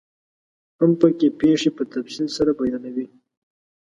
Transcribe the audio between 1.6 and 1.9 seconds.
په